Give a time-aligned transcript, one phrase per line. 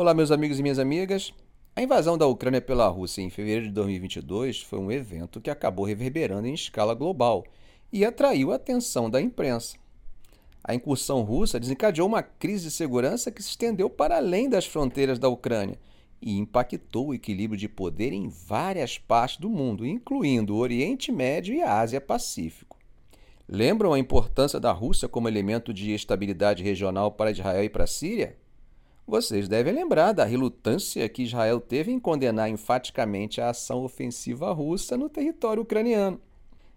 [0.00, 1.34] Olá, meus amigos e minhas amigas.
[1.74, 5.84] A invasão da Ucrânia pela Rússia em fevereiro de 2022 foi um evento que acabou
[5.84, 7.44] reverberando em escala global
[7.92, 9.76] e atraiu a atenção da imprensa.
[10.62, 15.18] A incursão russa desencadeou uma crise de segurança que se estendeu para além das fronteiras
[15.18, 15.76] da Ucrânia
[16.22, 21.56] e impactou o equilíbrio de poder em várias partes do mundo, incluindo o Oriente Médio
[21.56, 22.78] e a Ásia Pacífico.
[23.48, 27.88] Lembram a importância da Rússia como elemento de estabilidade regional para Israel e para a
[27.88, 28.36] Síria?
[29.08, 34.98] Vocês devem lembrar da relutância que Israel teve em condenar enfaticamente a ação ofensiva russa
[34.98, 36.20] no território ucraniano.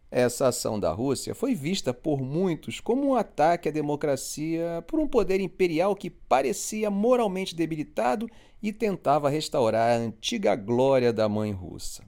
[0.09, 5.09] Essa ação da Rússia foi vista por muitos como um ataque à democracia por um
[5.09, 8.29] poder imperial que parecia moralmente debilitado
[8.63, 12.01] e tentava restaurar a antiga glória da mãe russa.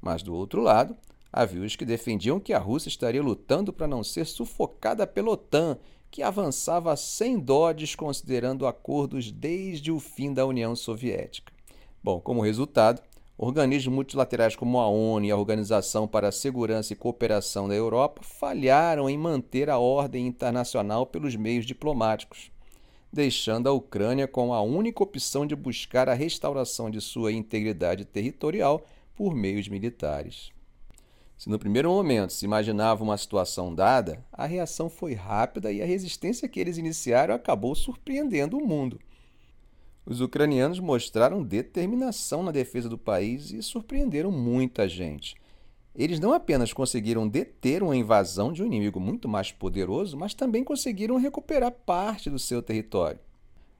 [0.00, 0.96] Mas, do outro lado,
[1.36, 5.76] havia os que defendiam que a Rússia estaria lutando para não ser sufocada pela OTAN
[6.10, 11.52] que avançava sem dó desconsiderando acordos desde o fim da União Soviética.
[12.02, 13.02] Bom, como resultado,
[13.36, 18.22] organismos multilaterais como a ONU e a Organização para a Segurança e Cooperação da Europa
[18.22, 22.50] falharam em manter a ordem internacional pelos meios diplomáticos,
[23.12, 28.86] deixando a Ucrânia com a única opção de buscar a restauração de sua integridade territorial
[29.14, 30.55] por meios militares.
[31.36, 35.86] Se no primeiro momento se imaginava uma situação dada, a reação foi rápida e a
[35.86, 38.98] resistência que eles iniciaram acabou surpreendendo o mundo.
[40.06, 45.34] Os ucranianos mostraram determinação na defesa do país e surpreenderam muita gente.
[45.94, 50.64] Eles não apenas conseguiram deter uma invasão de um inimigo muito mais poderoso, mas também
[50.64, 53.18] conseguiram recuperar parte do seu território.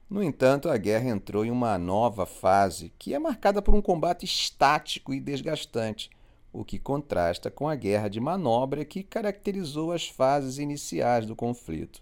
[0.09, 4.25] No entanto, a guerra entrou em uma nova fase, que é marcada por um combate
[4.25, 6.09] estático e desgastante
[6.57, 12.01] o que contrasta com a guerra de manobra que caracterizou as fases iniciais do conflito.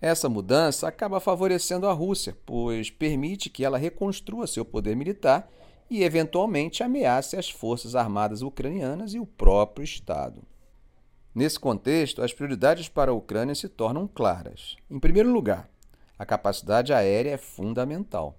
[0.00, 5.46] Essa mudança acaba favorecendo a Rússia, pois permite que ela reconstrua seu poder militar
[5.90, 10.42] e, eventualmente, ameace as forças armadas ucranianas e o próprio Estado.
[11.34, 14.74] Nesse contexto, as prioridades para a Ucrânia se tornam claras.
[14.90, 15.68] Em primeiro lugar,
[16.18, 18.38] a capacidade aérea é fundamental.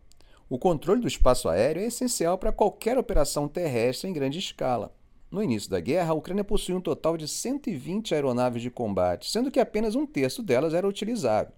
[0.50, 4.92] O controle do espaço aéreo é essencial para qualquer operação terrestre em grande escala.
[5.32, 9.50] No início da guerra, a Ucrânia possuía um total de 120 aeronaves de combate, sendo
[9.50, 11.54] que apenas um terço delas era utilizável.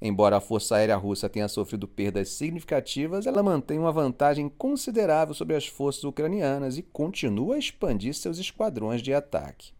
[0.00, 5.56] Embora a Força Aérea Russa tenha sofrido perdas significativas, ela mantém uma vantagem considerável sobre
[5.56, 9.72] as forças ucranianas e continua a expandir seus esquadrões de ataque.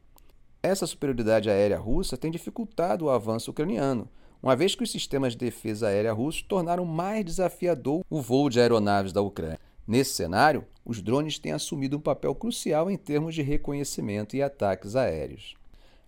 [0.61, 4.09] Essa superioridade aérea russa tem dificultado o avanço ucraniano,
[4.43, 8.61] uma vez que os sistemas de defesa aérea russos tornaram mais desafiador o voo de
[8.61, 9.70] aeronaves da Ucrânia.
[9.91, 14.95] Nesse cenário, os drones têm assumido um papel crucial em termos de reconhecimento e ataques
[14.95, 15.57] aéreos.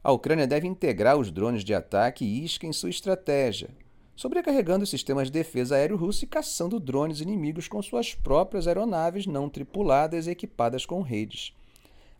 [0.04, 3.70] A Ucrânia deve integrar os drones de ataque e isca em sua estratégia,
[4.14, 9.26] sobrecarregando os sistemas de defesa aéreo russo e caçando drones inimigos com suas próprias aeronaves
[9.26, 11.52] não tripuladas equipadas com redes.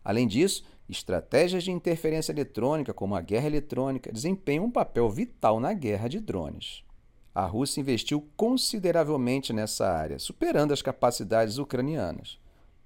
[0.03, 5.71] Além disso, estratégias de interferência eletrônica, como a guerra eletrônica, desempenham um papel vital na
[5.71, 6.83] guerra de drones.
[7.33, 12.37] A Rússia investiu consideravelmente nessa área, superando as capacidades ucranianas.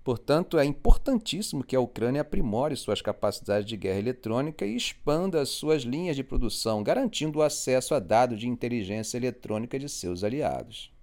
[0.07, 5.49] Portanto, é importantíssimo que a Ucrânia aprimore suas capacidades de guerra eletrônica e expanda as
[5.49, 10.93] suas linhas de produção, garantindo o acesso a dados de inteligência eletrônica de seus aliados.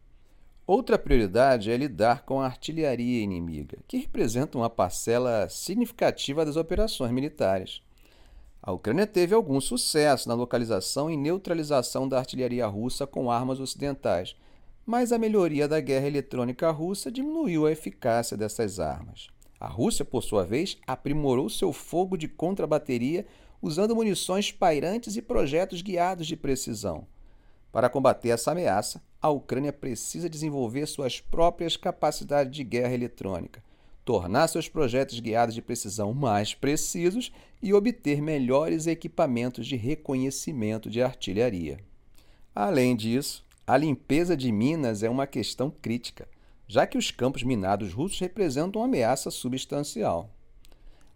[0.66, 7.12] Outra prioridade é lidar com a artilharia inimiga, que representa uma parcela significativa das operações
[7.12, 7.82] militares.
[8.66, 14.34] A Ucrânia teve algum sucesso na localização e neutralização da artilharia russa com armas ocidentais,
[14.86, 19.28] mas a melhoria da guerra eletrônica russa diminuiu a eficácia dessas armas.
[19.60, 23.26] A Rússia, por sua vez, aprimorou seu fogo de contrabateria
[23.60, 27.06] usando munições pairantes e projetos guiados de precisão.
[27.70, 33.62] Para combater essa ameaça, a Ucrânia precisa desenvolver suas próprias capacidades de guerra eletrônica
[34.04, 37.32] tornar seus projetos guiados de precisão mais precisos
[37.62, 41.78] e obter melhores equipamentos de reconhecimento de artilharia.
[42.54, 46.28] Além disso, a limpeza de minas é uma questão crítica,
[46.68, 50.30] já que os campos minados russos representam uma ameaça substancial.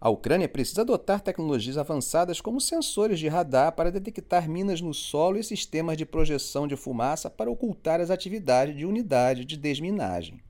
[0.00, 5.38] A Ucrânia precisa adotar tecnologias avançadas como sensores de radar para detectar minas no solo
[5.38, 10.40] e sistemas de projeção de fumaça para ocultar as atividades de unidades de desminagem.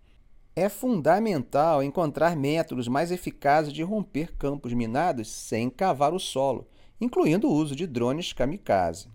[0.60, 6.66] É fundamental encontrar métodos mais eficazes de romper campos minados sem cavar o solo,
[7.00, 9.06] incluindo o uso de drones kamikaze.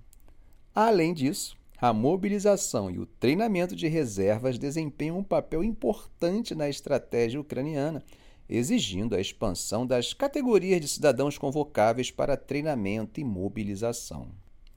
[0.74, 7.42] Além disso, a mobilização e o treinamento de reservas desempenham um papel importante na estratégia
[7.42, 8.01] ucraniana,
[8.48, 14.30] exigindo a expansão das categorias de cidadãos convocáveis para treinamento e mobilização.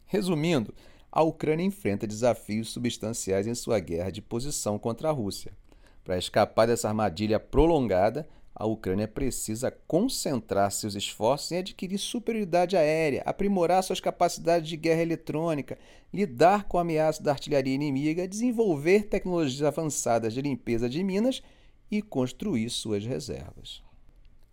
[0.04, 0.74] Resumindo,
[1.12, 5.52] a Ucrânia enfrenta desafios substanciais em sua guerra de posição contra a Rússia.
[6.06, 13.24] Para escapar dessa armadilha prolongada, a Ucrânia precisa concentrar seus esforços em adquirir superioridade aérea,
[13.26, 15.76] aprimorar suas capacidades de guerra eletrônica,
[16.14, 21.42] lidar com a ameaça da artilharia inimiga, desenvolver tecnologias avançadas de limpeza de minas
[21.90, 23.82] e construir suas reservas.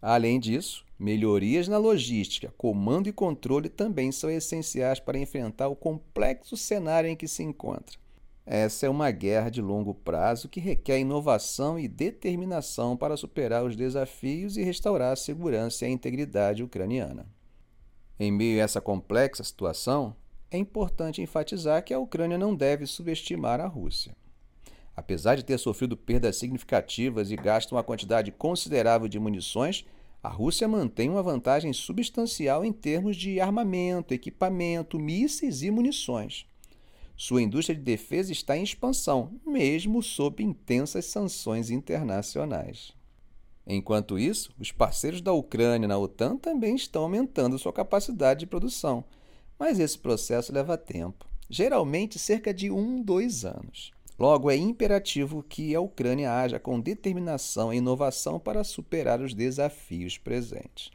[0.01, 6.57] Além disso, melhorias na logística, comando e controle também são essenciais para enfrentar o complexo
[6.57, 8.02] cenário em que se encontra.
[8.45, 13.75] Essa é uma guerra de longo prazo que requer inovação e determinação para superar os
[13.75, 17.25] desafios e restaurar a segurança e a integridade ucraniana.
[18.19, 20.15] Em meio a essa complexa situação,
[20.51, 24.15] é importante enfatizar que a Ucrânia não deve subestimar a Rússia.
[24.95, 29.85] Apesar de ter sofrido perdas significativas e gasto uma quantidade considerável de munições,
[30.21, 36.45] a Rússia mantém uma vantagem substancial em termos de armamento, equipamento, mísseis e munições.
[37.15, 42.91] Sua indústria de defesa está em expansão, mesmo sob intensas sanções internacionais.
[43.65, 49.03] Enquanto isso, os parceiros da Ucrânia na OTAN também estão aumentando sua capacidade de produção,
[49.57, 53.91] mas esse processo leva tempo geralmente cerca de um, dois anos.
[54.17, 60.17] Logo, é imperativo que a Ucrânia haja com determinação e inovação para superar os desafios
[60.17, 60.91] presentes.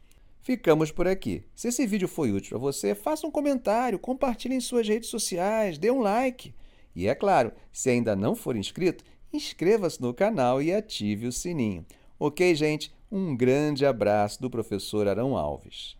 [0.49, 1.43] Ficamos por aqui.
[1.53, 5.77] Se esse vídeo foi útil para você, faça um comentário, compartilhe em suas redes sociais,
[5.77, 6.55] dê um like.
[6.95, 11.85] E é claro, se ainda não for inscrito, inscreva-se no canal e ative o sininho.
[12.17, 12.91] Ok, gente?
[13.11, 15.98] Um grande abraço do professor Arão Alves.